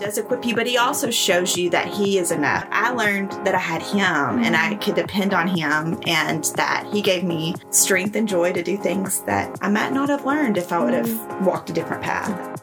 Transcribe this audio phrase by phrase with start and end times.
[0.00, 2.66] does equip you, but he also shows you that he is enough.
[2.70, 7.02] I learned that I had him and I could depend on him and that he
[7.02, 10.72] gave me strength and joy to do things that I might not have learned if
[10.72, 12.60] I would have walked a different path.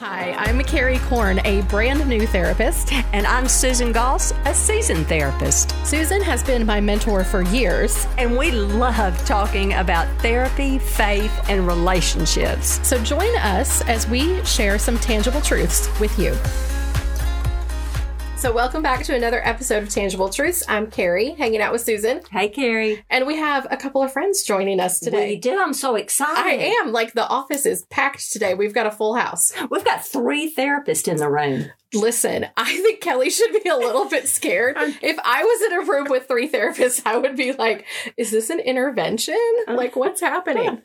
[0.00, 2.90] Hi, I'm Carrie Korn, a brand new therapist.
[3.12, 5.74] And I'm Susan Goss, a seasoned therapist.
[5.86, 8.06] Susan has been my mentor for years.
[8.16, 12.80] And we love talking about therapy, faith, and relationships.
[12.82, 16.34] So join us as we share some tangible truths with you.
[18.40, 20.64] So, welcome back to another episode of Tangible Truths.
[20.66, 22.22] I'm Carrie, hanging out with Susan.
[22.32, 23.04] Hey, Carrie.
[23.10, 25.32] And we have a couple of friends joining us today.
[25.32, 25.60] We do.
[25.60, 26.40] I'm so excited.
[26.40, 26.90] I am.
[26.90, 28.54] Like, the office is packed today.
[28.54, 29.52] We've got a full house.
[29.70, 31.66] We've got three therapists in the room.
[31.94, 34.76] Listen, I think Kelly should be a little bit scared.
[34.78, 38.50] if I was in a room with three therapists, I would be like, is this
[38.50, 39.38] an intervention?
[39.66, 40.82] Like, what's happening?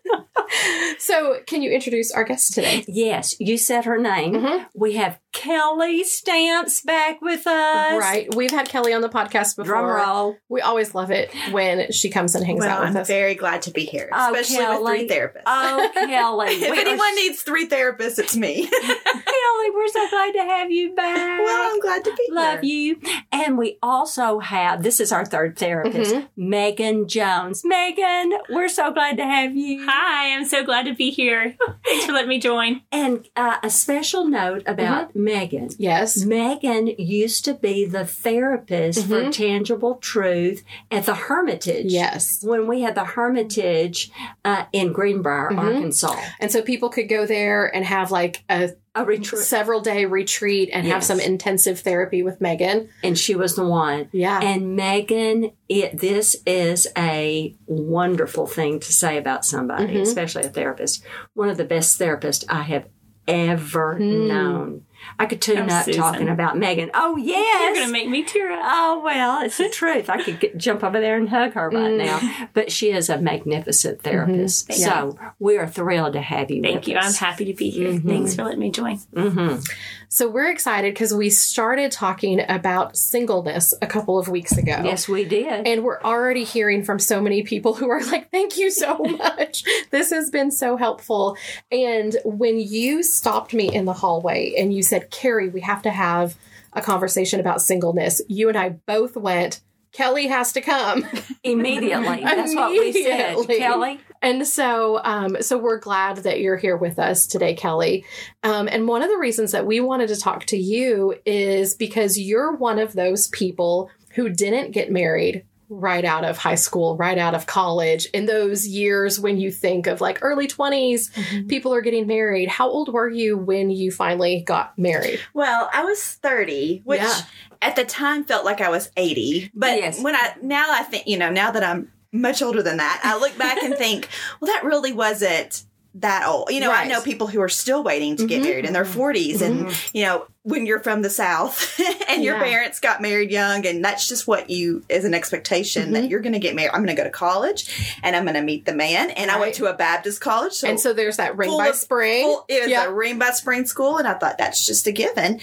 [1.00, 2.84] so, can you introduce our guest today?
[2.88, 4.34] Yes, you said her name.
[4.34, 4.64] Mm-hmm.
[4.74, 8.00] We have Kelly Stamps back with us.
[8.00, 8.34] Right.
[8.34, 9.66] We've had Kelly on the podcast before.
[9.66, 10.38] Drum roll.
[10.50, 13.08] We always love it when she comes and hangs well, out with I'm us.
[13.08, 14.84] very glad to be here, oh, especially Kelly.
[14.84, 15.44] with three therapists.
[15.46, 16.48] Oh, Kelly.
[16.50, 17.16] if anyone are...
[17.16, 18.66] needs three therapists, it's me.
[18.72, 21.42] Kelly, we're so glad to have you back.
[21.42, 22.96] Well, I'm glad to be Love here.
[22.96, 23.22] Love you.
[23.32, 26.50] And we also have, this is our third therapist, mm-hmm.
[26.50, 27.64] Megan Jones.
[27.66, 29.86] Megan, we're so glad to have you.
[29.88, 31.56] Hi, I'm so glad to be here.
[31.86, 32.82] Thanks for letting me join.
[32.92, 35.24] And uh, a special note about mm-hmm.
[35.24, 35.70] Megan.
[35.78, 36.24] Yes.
[36.26, 39.26] Megan used to be the therapist mm-hmm.
[39.26, 41.92] for Tangible Truth at the Hermitage.
[41.92, 42.44] Yes.
[42.44, 44.12] When we had the Hermitage
[44.44, 45.60] uh, in Greenbrier, mm-hmm.
[45.60, 46.20] Arkansas.
[46.40, 49.44] And so people could go there and have like a a retreat.
[49.44, 50.94] several day retreat and yes.
[50.94, 52.90] have some intensive therapy with Megan.
[53.04, 54.10] And she was the one.
[54.12, 54.40] Yeah.
[54.42, 60.02] And Megan, it, this is a wonderful thing to say about somebody, mm-hmm.
[60.02, 61.04] especially a therapist.
[61.34, 62.88] One of the best therapists I have
[63.28, 64.28] ever mm.
[64.28, 64.86] known.
[65.20, 66.02] I could tune oh, up Susan.
[66.02, 66.92] talking about Megan.
[66.94, 68.60] Oh yes, you're going to make me tear up.
[68.64, 70.10] Oh well, it's the truth.
[70.10, 71.98] I could get, jump over there and hug her right mm.
[71.98, 72.48] now.
[72.54, 74.10] But she is a magnificent mm-hmm.
[74.10, 74.70] therapist.
[74.70, 74.82] Mm-hmm.
[74.82, 75.32] So yeah.
[75.40, 76.62] we are thrilled to have you.
[76.62, 76.98] Thank you.
[76.98, 77.22] Us.
[77.22, 77.94] I'm happy to be here.
[77.94, 78.10] Mm-hmm.
[78.10, 78.98] Thanks for letting me join.
[78.98, 79.62] Mm-hmm.
[80.10, 84.82] So we're excited because we started talking about singleness a couple of weeks ago.
[84.84, 85.68] Yes, we did.
[85.68, 89.64] And we're already hearing from so many people who are like, "Thank you so much.
[89.92, 91.38] this has been so helpful."
[91.72, 95.92] And when you stopped me in the hallway and you said, "Carrie, we have." to
[95.92, 96.36] have
[96.74, 98.22] a conversation about singleness.
[98.28, 99.62] You and I both went,
[99.94, 101.08] Kelly has to come
[101.44, 102.22] immediately.
[102.24, 103.36] That's immediately.
[103.36, 104.00] what we said, Kelly.
[104.22, 108.04] And so, um, so we're glad that you're here with us today, Kelly.
[108.44, 112.20] Um, and one of the reasons that we wanted to talk to you is because
[112.20, 117.18] you're one of those people who didn't get married right out of high school, right
[117.18, 121.48] out of college, in those years when you think of like early 20s, mm-hmm.
[121.48, 122.50] people are getting married.
[122.50, 125.20] How old were you when you finally got married?
[125.34, 127.22] Well, I was 30, which yeah.
[127.62, 129.52] at the time felt like I was 80.
[129.54, 130.02] But yes.
[130.02, 133.18] when I, now I think, you know, now that I'm much older than that, I
[133.18, 134.10] look back and think,
[134.40, 135.64] well, that really wasn't
[135.96, 136.52] that old.
[136.52, 136.86] You know, right.
[136.86, 138.28] I know people who are still waiting to mm-hmm.
[138.28, 139.68] get married in their 40s mm-hmm.
[139.68, 141.80] and you know, when you're from the south
[142.10, 142.44] and your yeah.
[142.44, 145.94] parents got married young and that's just what you is an expectation mm-hmm.
[145.94, 146.72] that you're going to get married.
[146.72, 149.38] I'm going to go to college and I'm going to meet the man and right.
[149.38, 150.54] I went to a Baptist college.
[150.54, 152.24] So and so there's that ring by of, spring.
[152.24, 152.90] Full, it was yep.
[152.90, 155.40] a ring by spring school and I thought that's just a given.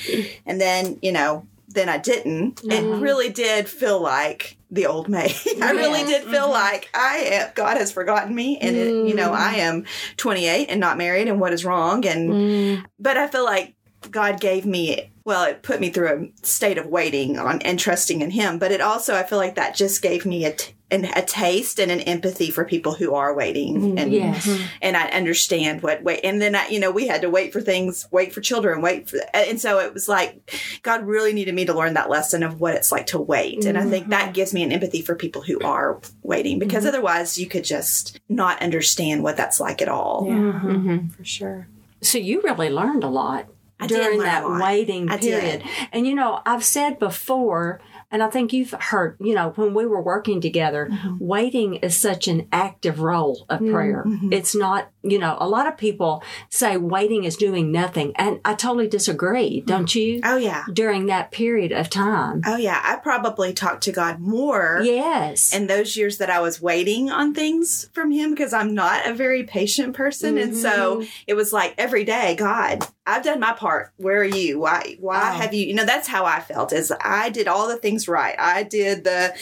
[0.46, 2.56] And then, you know, then I didn't.
[2.56, 2.70] Mm-hmm.
[2.70, 5.36] It really did feel like the old May.
[5.62, 6.50] I really did feel mm-hmm.
[6.50, 9.84] like I am, God has forgotten me, and it, you know I am
[10.16, 12.04] 28 and not married, and what is wrong?
[12.06, 12.84] And mm.
[12.98, 13.76] but I feel like
[14.10, 18.22] God gave me well, it put me through a state of waiting on and trusting
[18.22, 21.04] in Him, but it also I feel like that just gave me a, t- an,
[21.16, 23.98] a taste and an empathy for people who are waiting, mm-hmm.
[23.98, 24.60] and yes.
[24.80, 26.20] and I understand what wait.
[26.24, 29.08] And then I, you know, we had to wait for things, wait for children, wait
[29.08, 30.50] for, and so it was like
[30.82, 33.68] God really needed me to learn that lesson of what it's like to wait, mm-hmm.
[33.68, 34.32] and I think that mm-hmm.
[34.32, 36.88] gives me an empathy for people who are waiting because mm-hmm.
[36.88, 40.26] otherwise you could just not understand what that's like at all.
[40.26, 41.08] Yeah, mm-hmm.
[41.08, 41.68] for sure.
[42.00, 43.46] So you really learned a lot
[43.82, 45.62] I during that waiting I period.
[45.62, 45.88] Did.
[45.92, 47.80] And you know, I've said before
[48.12, 51.16] and I think you've heard, you know, when we were working together, mm-hmm.
[51.18, 54.04] waiting is such an active role of prayer.
[54.06, 54.34] Mm-hmm.
[54.34, 58.12] It's not, you know, a lot of people say waiting is doing nothing.
[58.16, 59.66] And I totally disagree, mm-hmm.
[59.66, 60.20] don't you?
[60.24, 60.64] Oh, yeah.
[60.72, 62.42] During that period of time.
[62.46, 62.80] Oh, yeah.
[62.82, 64.80] I probably talked to God more.
[64.82, 65.54] Yes.
[65.54, 69.14] In those years that I was waiting on things from Him because I'm not a
[69.14, 70.38] very patient person.
[70.38, 71.08] And so mm-hmm.
[71.26, 73.92] it was like every day, God, I've done my part.
[73.96, 74.60] Where are you?
[74.60, 75.40] Why, why oh.
[75.40, 78.36] have you, you know, that's how I felt is I did all the things right.
[78.38, 79.34] I did the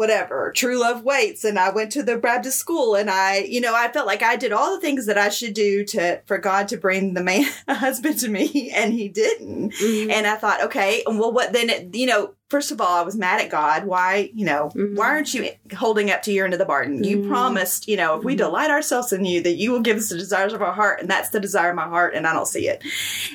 [0.00, 3.74] whatever, True Love Waits, and I went to the Baptist school, and I, you know,
[3.76, 6.68] I felt like I did all the things that I should do to for God
[6.68, 9.74] to bring the man a husband to me, and He didn't.
[9.74, 10.10] Mhm.
[10.10, 11.68] And I thought, okay, well, what then?
[11.68, 13.84] It, you know, first of all, I was mad at God.
[13.84, 14.96] Why, you know, Mhm.
[14.96, 17.04] why aren't you holding up to your end of the bargain?
[17.04, 17.28] You Mhm.
[17.28, 18.38] promised, you know, if we Mhm.
[18.38, 21.10] delight ourselves in you, that you will give us the desires of our heart, and
[21.10, 22.82] that's the desire of my heart, and I don't see it.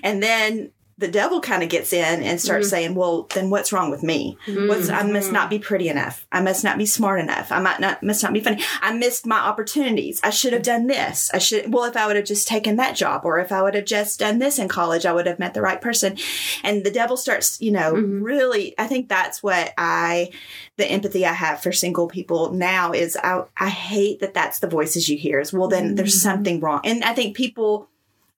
[0.02, 2.70] And then the devil kind of gets in and starts Mhm.
[2.70, 4.38] saying, well, then what's wrong with me?
[4.48, 6.26] What's, I must not be pretty enough.
[6.32, 7.52] I must not be smart enough.
[7.52, 8.64] I might not must not be funny.
[8.82, 10.22] I missed my opportunities.
[10.24, 11.30] I should have done this.
[11.34, 13.76] I should well if I would have just taken that job or if I would
[13.76, 16.18] have just done this in college, I would have met the right person.
[16.64, 18.24] And the devil starts, you know, Mhm.
[18.24, 20.30] really I think that's what I
[20.78, 24.68] the empathy I have for single people now is I I hate that that's the
[24.68, 25.42] voices you hear.
[25.42, 26.22] Is well then there's Mhm.
[26.24, 26.80] something wrong.
[26.86, 27.90] And I think people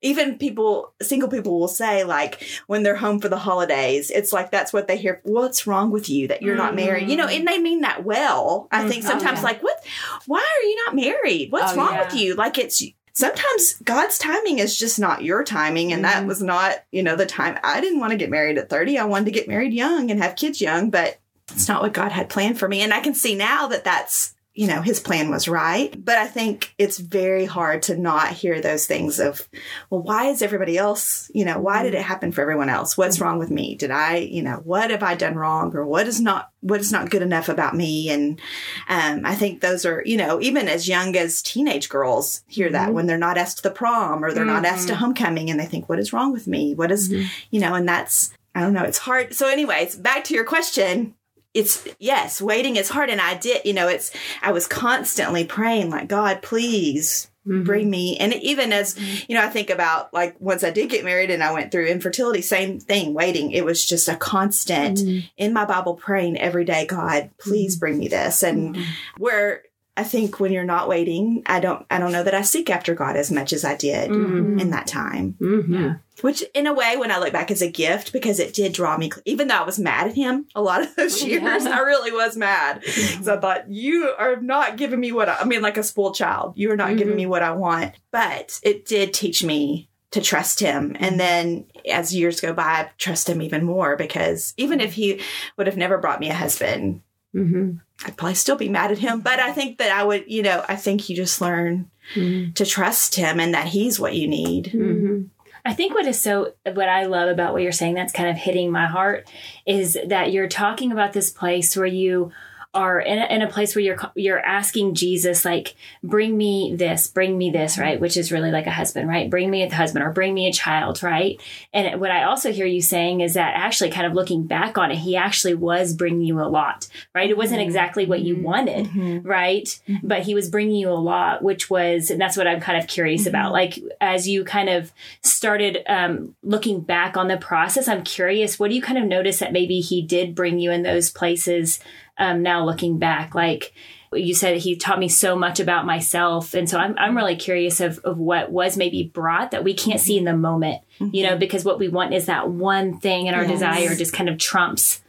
[0.01, 4.51] even people single people will say like when they're home for the holidays it's like
[4.51, 7.47] that's what they hear what's wrong with you that you're not married you know and
[7.47, 9.07] they mean that well i think Mhm.
[9.07, 9.43] Oh, sometimes yeah.
[9.45, 9.83] like what
[10.27, 12.05] why are you not married what's Oh, wrong yeah.
[12.05, 12.83] with you like it's
[13.13, 16.27] sometimes god's timing is just not your timing and that Mhm.
[16.27, 19.05] was not you know the time i didn't want to get married at 30 i
[19.05, 21.17] wanted to get married young and have kids young but
[21.51, 24.35] it's not what god had planned for me and i can see now that that's
[24.57, 25.93] you know his plan was right.
[26.03, 29.47] But i think it's very hard to not hear those things of
[29.89, 32.97] well why is everybody else you know why did it happen for everyone else?
[32.97, 33.75] What's wrong with me?
[33.75, 36.91] Did i you know what have i done wrong or what is not what is
[36.91, 38.09] not good enough about me?
[38.09, 38.41] And
[38.89, 42.89] um, i think those are you know even as young as teenage girls hear that
[42.89, 42.93] Mhm.
[42.93, 45.65] when they're not asked to the prom or they're not asked to homecoming and they
[45.65, 46.73] think what is wrong with me?
[46.73, 47.25] What is- Mhm.
[47.51, 49.33] you know and that's i don't know it's hard.
[49.35, 51.13] So anyways back to your question
[51.57, 54.11] it's yes waiting is hard and i did you know it's
[54.41, 57.63] i was constantly praying like god please Mhm.
[57.63, 58.97] bring me and even as
[59.29, 61.85] you know i think about like once i did get married and i went through
[61.85, 65.29] infertility same thing waiting it was just a constant Mhm.
[65.37, 68.83] in my bible praying every day god please bring me this and Mhm.
[69.17, 69.63] where
[69.97, 72.93] i think when you're not waiting i don't i don't know that i seek after
[72.95, 74.61] god as much as i did Mhm.
[74.61, 75.99] in that time Mhm.
[76.21, 78.97] which in a way when i look back is a gift because it did draw
[78.97, 81.75] me even though i was mad at him a lot of those years Yeah.
[81.77, 85.43] i really was mad because i thought you are not giving me what I, I
[85.45, 87.17] mean like a spoiled child you are not giving Mhm.
[87.17, 92.15] me what i want but it did teach me to trust him and then as
[92.15, 95.19] years go by i trust him even more because even if he
[95.57, 97.01] would have never brought me a husband
[97.37, 97.79] Mhm.
[98.05, 100.63] i'd probably still be mad at him but i think that i would you know
[100.67, 102.53] i think you just learn Mhm.
[102.55, 105.27] to trust him and that he's what you need Mhm.
[105.65, 108.37] I think what is so what I love about what you're saying that's kind of
[108.37, 109.29] hitting my heart
[109.65, 112.31] is that you're talking about this place where you
[112.73, 117.07] are in a, in a place where you're you're asking Jesus like bring me this
[117.07, 117.99] bring me this right?
[117.99, 119.29] Which is really like a husband right?
[119.29, 121.41] Bring me a husband or bring me a child right?
[121.73, 124.91] And what I also hear you saying is that actually kind of looking back on
[124.91, 127.29] it he actually was bringing you a lot right?
[127.29, 127.67] It wasn't mm-hmm.
[127.67, 128.43] exactly what you mm-hmm.
[128.43, 129.27] wanted mm-hmm.
[129.27, 129.79] right?
[130.03, 132.87] But he was bringing you a lot which was and that's what i'm kind of
[132.87, 133.51] curious about.
[133.51, 134.91] Like as you kind of
[135.23, 139.39] started um, looking back on the process i'm curious what do you kind of notice
[139.39, 141.79] that maybe he did bring you in those places
[142.17, 143.73] um, now looking back like
[144.13, 146.53] you said he taught me so much about myself.
[146.53, 149.99] And so i'm, I'm really curious of, of what was maybe brought that we can't
[149.99, 153.35] see in the moment you know because what we want is that one thing and
[153.35, 153.51] our Yes.
[153.51, 155.01] desire just kind of trumps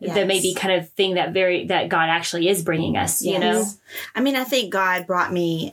[0.00, 3.64] the maybe kind of thing that very that god actually is bringing us you know?
[4.14, 5.72] I mean, I think God brought me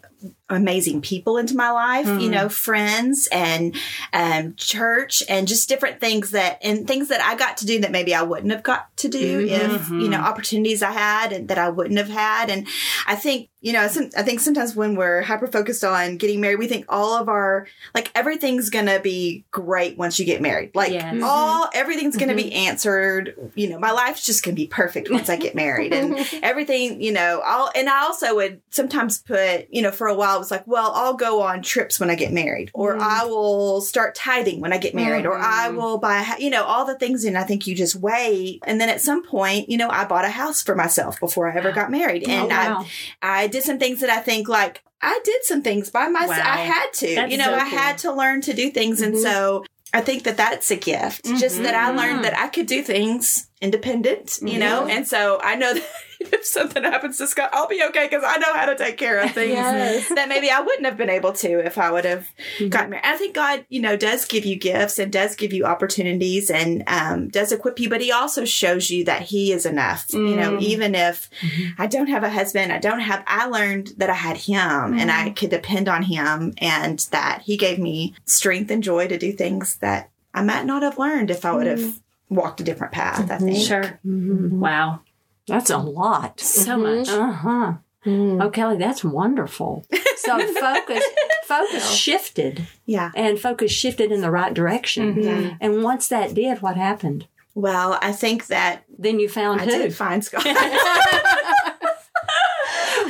[0.56, 2.32] amazing people into my life, you Mm-hmm.
[2.32, 3.76] know, friends and
[4.14, 7.92] um, church and just different things that, and things that I got to do that
[7.92, 9.76] maybe I wouldn't have got to do Mm-hmm.
[9.76, 12.50] if, you know, opportunities I had and that I wouldn't have had.
[12.50, 12.68] And
[13.08, 16.58] I think, you know, some, I think sometimes when we're hyper focused on getting married,
[16.60, 20.72] we think all of our, like, everything's going to be great once you get married.
[20.76, 21.22] Like, Yes.
[21.24, 23.36] all, everything's going to be answered.
[23.56, 25.94] You know, my life's just to be perfect once I get married.
[25.94, 30.16] And everything, you know, I'll, and I also would sometimes put, you know, for a
[30.16, 33.02] while, was like, well, I'll go on trips when I get married, or mm.
[33.02, 35.78] I will start tithing when I get married, or I mm-hmm.
[35.78, 37.24] will buy, you know, all the things.
[37.24, 38.64] And I think you just wait.
[38.66, 41.56] And then at some point, you know, I bought a house for myself before I
[41.56, 42.26] ever got married.
[42.28, 42.86] Oh, And wow.
[43.22, 46.38] I, I did some things that I think like, I did some things by myself.
[46.38, 46.54] Wow.
[46.54, 47.80] I had to, That's you know, so I cool.
[47.80, 49.02] had to learn to do things.
[49.02, 49.22] And Mhm.
[49.22, 51.26] so I think that that's a gift.
[51.26, 52.22] Just that I learned mm-hmm.
[52.24, 54.82] that I could do things independent, you know?
[54.82, 54.90] Mm-hmm.
[54.90, 55.84] And so I know that
[56.20, 59.20] if something happens to Scott, I'll be okay because I know how to take care
[59.20, 60.10] of things Yes.
[60.10, 62.28] that maybe I wouldn't have been able to if I would have
[62.58, 62.70] mm-hmm.
[62.70, 63.06] gotten married.
[63.06, 66.84] I think God, you know, does give you gifts and does give you opportunities and
[66.88, 70.06] um, does equip you, but He also shows you that He is enough.
[70.14, 70.62] You know, Mm.
[70.62, 71.82] even if mm-hmm.
[71.82, 75.12] I don't have a husband, I don't have, I learned that I had Him and
[75.12, 75.36] I mm.
[75.36, 79.78] could depend on Him and that He gave me strength and joy to do things
[79.78, 82.00] that I might not have learned if I would have mm.
[82.32, 83.58] Walked a different path, I think.
[83.58, 84.00] Sure.
[84.04, 84.50] Mhm.
[84.54, 85.02] Wow.
[85.48, 86.40] That's a lot.
[86.40, 87.10] So much.
[87.10, 87.74] Uh huh.
[88.06, 88.42] Mm.
[88.44, 89.86] Oh, Kelly, that's wonderful.
[90.18, 91.04] So focus,
[91.46, 93.12] focus shifted, Yeah.
[93.16, 95.14] and focus shifted in the right direction.
[95.16, 95.58] Mhm.
[95.62, 97.28] And once that did, what happened?
[97.54, 99.72] Well, I think that Then you found I who?
[99.72, 100.46] did find Scott.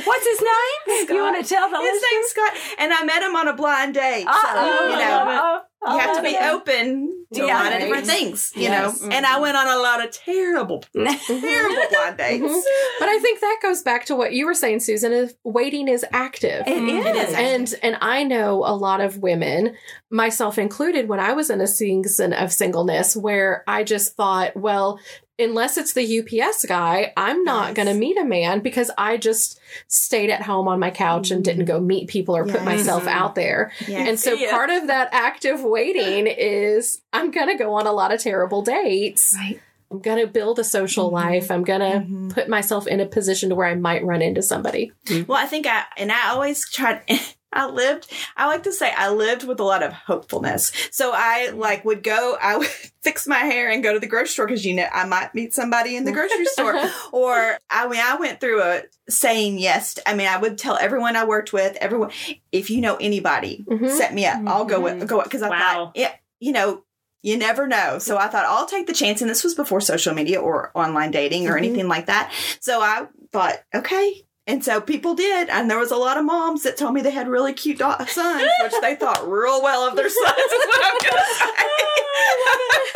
[0.04, 1.06] What's his name?
[1.16, 2.10] You want to tell the His listeners?
[2.12, 4.24] name's Scott, and I met him on a blind date.
[4.24, 5.32] So Uh-oh, you know, love it.
[5.32, 6.42] I you have to be it.
[6.42, 7.60] open to Yeah.
[7.60, 9.00] a lot of different things, you Yes.
[9.00, 9.08] know.
[9.10, 12.44] And I went on a lot of terrible, terrible blind dates.
[12.44, 12.62] Mhm.
[12.98, 15.12] But I think that goes back to what you were saying, Susan.
[15.12, 16.64] Is waiting is active.
[16.66, 17.28] It It is.
[17.30, 17.34] is.
[17.34, 19.74] and and I know a lot of women,
[20.10, 24.98] myself included, when I was in a season of singleness where I just thought, well,
[25.38, 27.76] unless it's the UPS guy, I'm not Yes.
[27.76, 29.58] going to meet a man because I just
[29.88, 33.34] stayed at home on my couch and didn't go meet people or put myself out
[33.34, 33.72] there.
[33.88, 34.00] Yeah.
[34.06, 34.50] And so Yeah.
[34.50, 38.62] part of that active waiting is I'm going to go on a lot of terrible
[38.62, 39.34] dates.
[39.36, 39.60] Right.
[39.90, 41.12] I'm going to build a social Mhm.
[41.12, 41.50] life.
[41.50, 42.32] I'm going to Mhm.
[42.32, 44.92] put myself in a position to where I might run into somebody.
[45.26, 47.02] Well, I think I and I always tried.
[47.52, 48.10] I lived.
[48.36, 50.72] I like to say I lived with a lot of hopefulness.
[50.90, 52.36] So I like would go.
[52.40, 52.66] I would
[53.02, 55.52] fix my hair and go to the grocery store because you know I might meet
[55.54, 56.74] somebody in the grocery store.
[57.12, 59.98] Or I mean, I went through a saying yes.
[60.06, 62.10] I mean, I would tell everyone I worked with, everyone,
[62.52, 63.90] if you know anybody, Mhm.
[63.96, 64.40] set me up.
[64.46, 65.58] I'll go with go because I Wow.
[65.58, 66.84] thought, yeah, you know.
[67.24, 68.00] You never know.
[68.00, 69.20] So I thought I'll take the chance.
[69.20, 71.58] And this was before social media or online dating or Mhm.
[71.58, 72.32] anything like that.
[72.58, 74.26] So I thought, okay.
[74.46, 75.48] And so people did.
[75.48, 78.04] And there was a lot of moms that told me they had really cute da-
[78.06, 81.46] sons, which they thought real well of their sons, is what I'm going to say.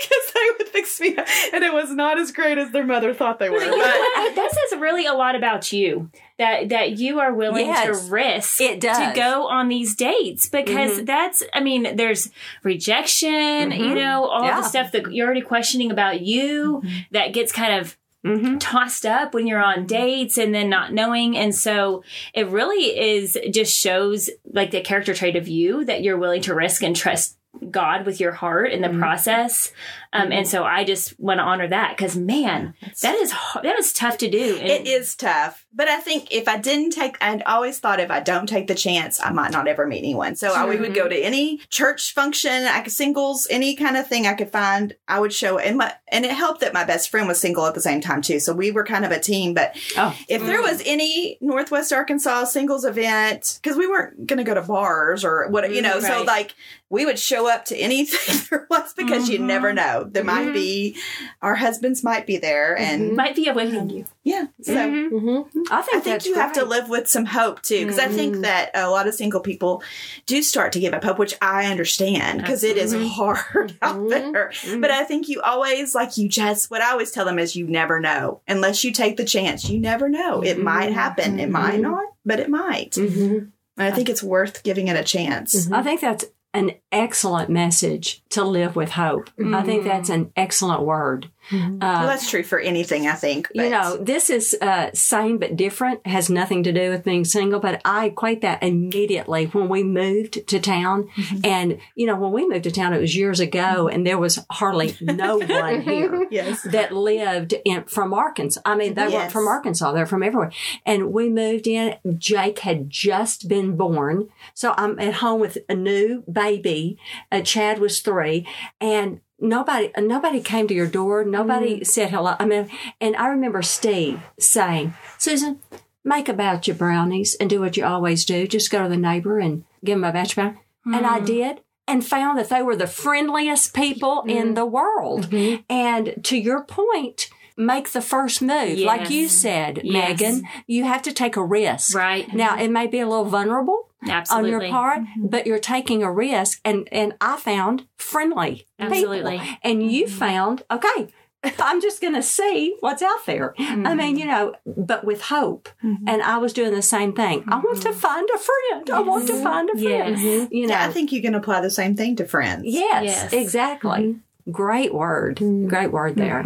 [0.00, 1.26] Because they would fix me up.
[1.52, 3.58] And it was not as great as their mother thought they were.
[3.58, 4.34] But you know But what?
[4.36, 8.06] that says really a lot about you that that you are willing Yes.
[8.06, 8.98] to risk It does.
[8.98, 12.30] to go on these dates because that's I mean there's
[12.64, 13.94] rejection you Mhm.
[13.94, 14.60] know all Yeah.
[14.60, 18.56] the stuff that you're already questioning about you that gets kind of Mm-hmm.
[18.56, 21.36] tossed up when you're on dates and then not knowing.
[21.36, 22.02] And so
[22.32, 26.54] it really is just shows like the character trait of you that you're willing to
[26.54, 27.36] risk and trust
[27.70, 29.72] God with your heart in the process
[30.14, 33.92] um, and so I just want to honor that because man that is that is
[33.92, 35.66] tough to do and it is tough.
[35.72, 38.76] But I think if I didn't take, I'd always thought if I don't take the
[38.76, 40.36] chance, I might not ever meet anyone.
[40.36, 44.06] So I, we would go to any church function, I could singles, any kind of
[44.06, 44.94] thing I could find.
[45.08, 47.74] I would show, and my and it helped that my best friend was single at
[47.74, 48.38] the same time too.
[48.38, 49.52] So we were kind of a team.
[49.52, 50.16] But Oh.
[50.28, 50.70] if there mm-hmm.
[50.70, 55.48] was any Northwest Arkansas singles event, because we weren't going to go to bars or
[55.48, 56.54] what, you know, so mm-hmm, like
[56.88, 59.76] we would show up to anything there was because you never mm-hmm.
[59.76, 60.03] know.
[60.12, 60.54] There might mm-hmm.
[60.54, 60.96] be
[61.42, 62.84] our husbands might be there, mm-hmm.
[62.84, 64.74] and might be awaiting you yeah, so.
[64.74, 65.14] Mm-hmm.
[65.14, 65.62] mm-hmm.
[65.70, 68.08] I think, I think that's you have to live with some hope too, because I
[68.08, 69.82] think that a lot of single people
[70.24, 74.50] do start to give up hope, which I understand because it is hard out there.
[74.78, 77.66] But I think you always, like you just, what I always tell them is you
[77.66, 79.68] never know unless you take the chance.
[79.68, 80.42] You never know.
[80.42, 81.38] It might happen.
[81.38, 82.92] It might not, but it might.
[82.92, 83.50] Mm-hmm.
[83.76, 85.70] I think it's worth giving it a chance.
[85.70, 89.28] I think that's an excellent message to live with hope.
[89.38, 89.88] I think mm-hmm.
[89.88, 91.30] that's an excellent word.
[91.52, 93.48] Well, Uh, that's true for anything, I think.
[93.54, 97.60] you know, this is uh, same but different, has nothing to do with being single,
[97.60, 101.08] but I equate that immediately when we moved to town.
[101.42, 104.44] And, you know, when we moved to town, it was years ago, and there was
[104.50, 106.26] hardly no one here.
[106.30, 106.62] yes.
[106.62, 108.60] that lived in from Arkansas.
[108.64, 110.52] I mean, they weren't from Arkansas; they're from everywhere.
[110.86, 111.96] And we moved in.
[112.18, 116.98] Jake had just been born, so I'm at home with a new baby.
[117.30, 118.46] Uh, Chad was three,
[118.80, 121.24] and nobody nobody came to your door.
[121.24, 121.84] Nobody mm-hmm.
[121.84, 122.36] said hello.
[122.38, 122.68] I mean,
[123.00, 125.60] and I remember Steve saying, "Susan."
[126.06, 128.46] Make a batch of brownies and do what you always do.
[128.46, 130.58] Just go to the neighbor and give them a batch of brownies.
[130.84, 131.24] And I hmm.
[131.24, 134.54] did and found that they were the friendliest people in mm-hmm.
[134.54, 135.30] the world.
[135.30, 135.62] Mm-hmm.
[135.70, 138.78] And to your point, make the first move.
[138.78, 140.20] Like you said, Yes.
[140.20, 141.94] Megan, you have to take a risk.
[141.94, 145.26] right Now, it may be a little vulnerable absolutely on your part, mm-hmm.
[145.26, 146.60] but you're taking a risk.
[146.64, 149.38] And, and I found friendly Absolutely.
[149.38, 149.56] people.
[149.62, 150.18] And you mm-hmm.
[150.18, 151.08] found, okay,
[151.58, 153.54] I'm just going to see what's out there.
[153.58, 154.16] I mean, mm-hmm.
[154.16, 155.68] you know, but with hope.
[156.06, 157.44] And I was doing the same thing.
[157.48, 158.90] I want to find a friend.
[158.90, 160.18] I want to find a friend.
[160.18, 160.48] Yes.
[160.50, 162.62] You know, Yeah, I think you can apply the same thing to friends.
[162.64, 163.32] Yes, Yes.
[163.32, 164.16] exactly.
[164.50, 165.38] Great word.
[165.68, 166.42] Great word there.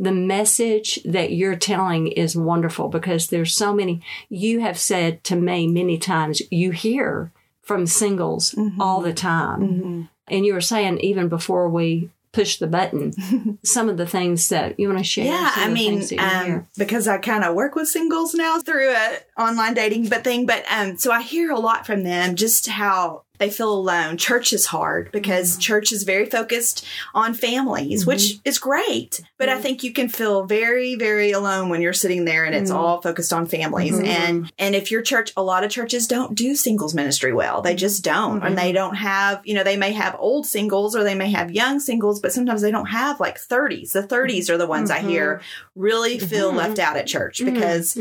[0.00, 4.00] The message that you're telling is wonderful because there's so many.
[4.30, 7.30] You have said to me many times, you hear
[7.62, 10.08] from singles all the time.
[10.26, 14.78] And you were saying, even before we push the button, some of the things that
[14.78, 15.26] you want to share.
[15.26, 18.58] Yeah, I mean, things that you um, because I kind of work with singles now
[18.58, 22.36] through a online dating but thing, but um, so I hear a lot from them
[22.36, 24.18] just how they feel alone.
[24.18, 25.60] Church is hard because mm-hmm.
[25.60, 28.48] church is very focused on families, which mm-hmm.
[28.48, 29.22] is great.
[29.38, 29.62] But I mm-hmm.
[29.62, 33.32] think you can feel very, very alone when you're sitting there and it's all focused
[33.32, 33.98] on families.
[33.98, 37.62] And and if your church, a lot of churches don't do singles ministry well.
[37.62, 39.40] They just don't, and they don't have.
[39.44, 42.60] You know, they may have old singles or they may have young singles, but sometimes
[42.60, 43.92] they don't have like 30s.
[43.92, 45.40] The 30s are the ones I hear
[45.74, 47.94] really feel left out at church because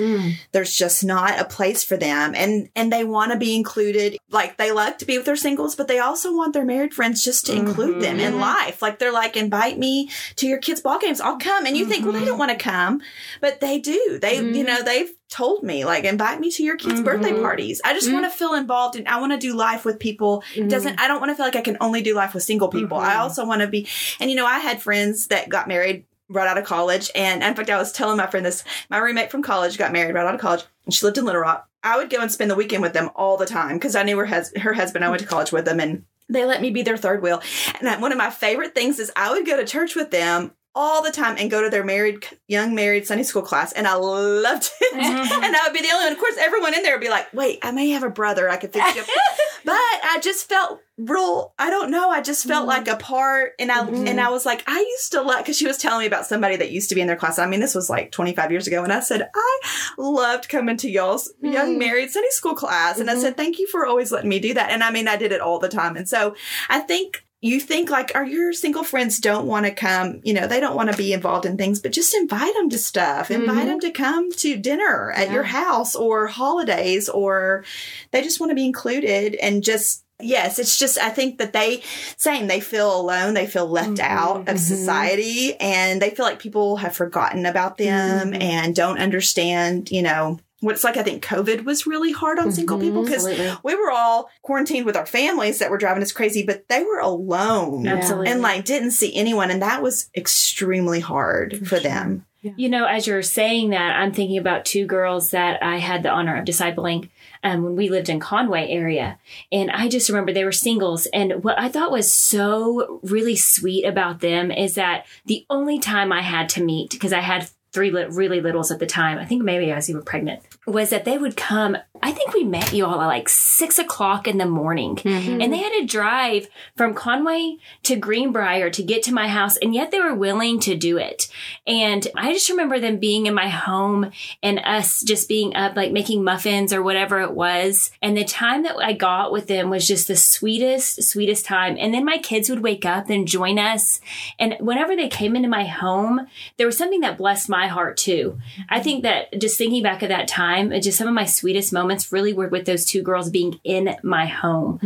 [0.51, 4.58] there's just not a place for them and and they want to be included like
[4.58, 7.45] they like to be with their singles but they also want their married friends just
[7.45, 8.41] to include them in mm-hmm.
[8.41, 8.81] life.
[8.81, 11.21] Like they're like invite me to your kids ball games.
[11.21, 11.67] I'll come.
[11.67, 12.29] And you think well they mm-hmm.
[12.29, 13.01] don't want to come.
[13.39, 14.17] But they do.
[14.19, 14.65] They you mm-hmm.
[14.65, 17.79] know they've told me like invite me to your kids birthday parties.
[17.86, 20.43] I just want to feel involved and i want to do life with people.
[20.55, 22.69] It doesn't i don't want to feel like i can only do life with single
[22.69, 22.98] people.
[22.98, 23.88] I also want to be
[24.19, 27.09] and you know i had friends that got married right out of college.
[27.15, 30.13] And in fact, I was telling my friend this, my roommate from college got married
[30.13, 31.68] right out of college and she lived in Little Rock.
[31.83, 34.17] I would go and spend the weekend with them all the time because I knew
[34.17, 35.05] her, hus- her husband.
[35.05, 37.41] I went to college with them and they let me be their third wheel.
[37.79, 41.01] And one of my favorite things is I would go to church with them all
[41.01, 43.71] the time and go to their married, young married Sunday school class.
[43.71, 44.85] And I loved it.
[44.99, 45.43] Mm-hmm.
[45.43, 46.13] and I would be the only one.
[46.13, 48.57] Of course, everyone in there would be like, wait, I may have a brother I
[48.57, 49.07] could fix you up.
[49.65, 52.09] but I just felt real, I don't know.
[52.09, 52.95] I just felt like mm-hmm.
[52.95, 53.53] a part.
[53.59, 54.07] And I, mm-hmm.
[54.07, 56.57] and I was like, I used to like, cause she was telling me about somebody
[56.57, 57.39] that used to be in their class.
[57.39, 58.83] I mean, this was like 25 years ago.
[58.83, 59.59] And I said, I
[59.97, 62.99] loved coming to y'all's young married Sunday school class.
[62.99, 64.71] And I said, thank you for always letting me do that.
[64.71, 65.95] And I mean, I did it all the time.
[65.95, 66.35] And so
[66.67, 70.46] I think you think like, are your single friends don't want to come, you know,
[70.46, 73.29] they don't want to be involved in things, but just invite them to stuff.
[73.29, 73.41] Mm-hmm.
[73.41, 77.63] Invite them to come to dinner at your house or holidays, or
[78.12, 81.81] they just want to be included and just, yes, it's just, I think that they,
[82.17, 83.36] same, they feel alone.
[83.36, 84.17] They feel left mm-hmm.
[84.17, 84.58] out of mm-hmm.
[84.58, 90.39] society and they feel like people have forgotten about them and don't understand, you know,
[90.61, 90.97] what it's like.
[90.97, 93.25] I think COVID was really hard on single people because
[93.63, 96.99] we were all quarantined with our families that were driving us crazy, but they were
[96.99, 98.31] alone Absolutely.
[98.31, 99.51] and like didn't see anyone.
[99.51, 102.25] And that was extremely hard for them.
[102.41, 106.09] You know, as you're saying that, I'm thinking about two girls that I had the
[106.09, 107.09] honor of discipling
[107.43, 109.19] um, when we lived in Conway area.
[109.51, 111.05] And I just remember they were singles.
[111.07, 116.13] And what I thought was so really sweet about them is that the only time
[116.13, 119.25] I had to meet, because I had three li- really littles at the time, I
[119.25, 121.77] think maybe I was even pregnant, was that they would come.
[122.01, 124.96] I think we met you all at like six o'clock in the morning.
[124.96, 125.42] Mm-hmm.
[125.42, 129.57] And they had to drive from Conway to Greenbrier to get to my house.
[129.57, 131.27] And yet they were willing to do it.
[131.68, 135.92] And I just remember them being in my home and us just being up, like
[135.92, 137.92] making muffins or whatever it was.
[138.01, 141.75] And the time that I got with them was just the sweetest, sweetest time.
[141.77, 144.00] And then my kids would wake up and join us.
[144.40, 148.40] And whenever they came into my home, there was something that blessed my heart too.
[148.70, 151.88] I think that just thinking back at that time, just some of my sweetest moments
[152.11, 154.79] really were with those two girls being in my home.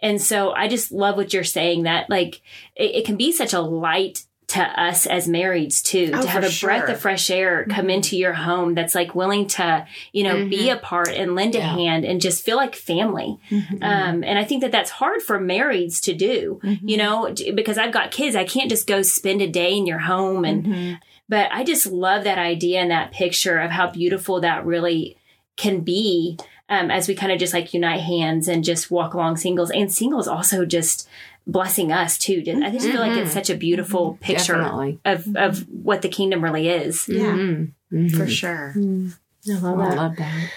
[0.00, 2.40] And so I just love what you're saying that like
[2.76, 6.42] it, it can be such a light to us as marrieds too Oh, to have
[6.42, 6.70] a breath sure.
[6.72, 6.90] Mm-hmm.
[6.90, 10.76] of fresh air come into your home that's like willing to you know be a
[10.76, 13.76] part and lend a hand and just feel like family Mm-hmm.
[13.80, 16.88] um, and i think that that's hard for marrieds to do Mm-hmm.
[16.88, 20.00] you know because i've got kids i can't just go spend a day in your
[20.00, 20.94] home and Mm-hmm.
[21.28, 25.16] but i just love that idea and that picture of how beautiful that really
[25.60, 29.36] can be um, as we kind of just like unite hands and just walk along
[29.36, 31.08] singles and singles also just
[31.46, 32.42] blessing us too.
[32.64, 35.00] I just feel like it's such a beautiful picture Definitely.
[35.04, 37.08] of, of what the kingdom really is.
[37.08, 37.34] Yeah,
[37.92, 38.16] Mhm.
[38.16, 38.72] for sure.
[38.76, 39.96] I love I that.
[39.96, 40.50] love that.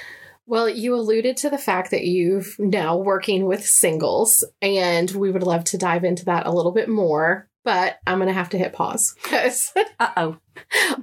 [0.45, 5.41] Well, you alluded to the fact that you've now working with singles, and we would
[5.41, 7.47] love to dive into that a little bit more.
[7.63, 10.37] But I'm going to have to hit pause because Uh oh.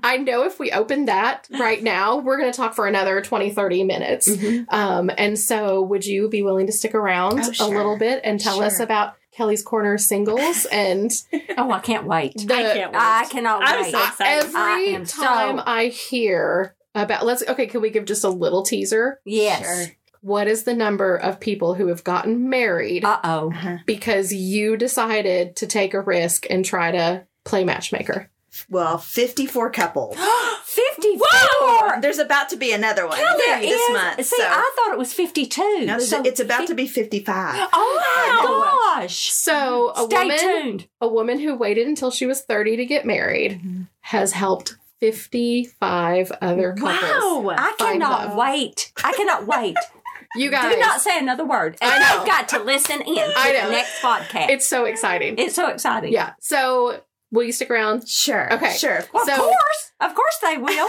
[0.03, 3.51] I know if we open that right now, we're going to talk for another 20,
[3.51, 4.29] 30 minutes.
[4.69, 8.39] Um, and so, would you be willing to stick around Oh, a little bit and
[8.39, 11.11] tell us about Kelly's Korner singles and
[11.57, 12.35] Oh, I can't wait.
[12.37, 13.01] the, I can't wait.
[13.01, 13.93] I cannot I'm wait.
[13.93, 14.45] so excited.
[14.47, 18.29] every I am so- time I hear about let's okay, can we give just a
[18.29, 19.21] little teaser?
[19.25, 19.65] yes.
[19.65, 19.97] Sure.
[20.23, 23.79] What is the number of people who have gotten married Uh oh.
[23.87, 28.31] because you decided to take a risk and try to play matchmaker?
[28.69, 30.17] Well, 54 couples.
[30.65, 32.01] 54.
[32.01, 34.17] There's about to be another one There this is- month.
[34.25, 34.43] See, so.
[34.47, 35.61] I thought it was 52.
[35.63, 37.69] No, there's- So it's about to be 55.
[37.73, 39.31] Oh my gosh.
[39.33, 40.89] So a Stay woman tuned.
[41.01, 43.61] a woman who waited until she was 30 to get married
[44.01, 47.45] has helped 55 other couples.
[47.45, 47.55] Wow.
[47.57, 48.37] I Find cannot love.
[48.37, 48.93] wait.
[49.03, 49.77] I cannot wait.
[50.37, 51.77] You guys, Do not say another word.
[51.81, 52.21] And I know.
[52.21, 53.67] I've got to listen in to I know.
[53.67, 54.51] the next podcast.
[54.51, 55.37] it's so exciting.
[55.39, 56.13] it's so exciting.
[56.13, 56.35] yeah.
[56.41, 57.01] So
[57.33, 58.09] will you stick around?
[58.09, 58.53] Sure.
[58.55, 58.77] Okay.
[58.77, 59.01] Sure.
[59.13, 59.87] Well, So- of course.
[60.01, 60.89] Of course they will.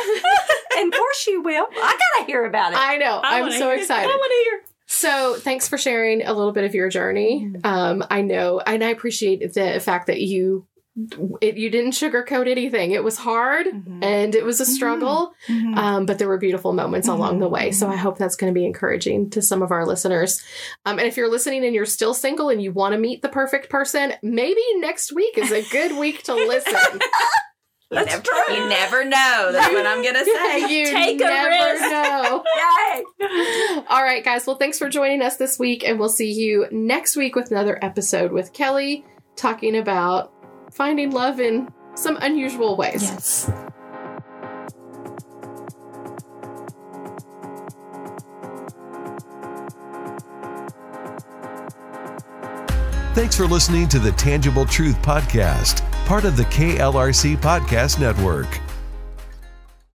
[0.77, 1.65] and of course you will.
[1.69, 2.77] I got to hear about it.
[2.79, 3.19] I know.
[3.21, 3.73] I I'm so hear.
[3.73, 4.05] excited.
[4.09, 4.61] I want to hear.
[4.87, 7.53] So, thanks for sharing a little bit of your journey.
[7.63, 10.65] Um, I know, and I appreciate the fact that you
[11.41, 12.91] it, you didn't sugarcoat anything.
[12.91, 14.03] It was hard Mhm.
[14.03, 15.77] and it was a struggle, Mhm.
[15.77, 17.71] um, but there were beautiful moments along the way.
[17.71, 20.41] So I hope that's going to be encouraging to some of our listeners.
[20.85, 23.29] Um, and if you're listening and you're still single and you want to meet the
[23.29, 26.99] perfect person, maybe next week is a good week to listen.
[27.93, 29.49] You never, you never know.
[29.51, 30.59] That's what I'm gonna say.
[30.73, 31.81] you Take a never risk.
[31.81, 32.41] know.
[33.19, 33.83] Yay!
[33.89, 34.47] All right, guys.
[34.47, 37.77] Well, thanks for joining us this week, and we'll see you next week with another
[37.81, 39.03] episode with Kelly
[39.35, 40.31] talking about
[40.71, 43.03] finding love in some unusual ways.
[43.03, 43.51] Yes.
[53.13, 58.47] Thanks for listening to the Tangible Truth Podcast, part of the KLRC Podcast Network.